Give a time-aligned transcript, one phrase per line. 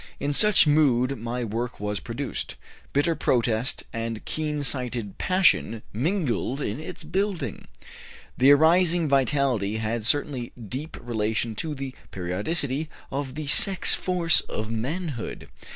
[0.19, 2.55] In such mood my work was produced;
[2.91, 7.67] bitter protest and keen sighted passion mingled in its building.
[8.35, 14.71] The arising vitality had certainly deep relation to the periodicity of the sex force of
[14.71, 15.49] manhood.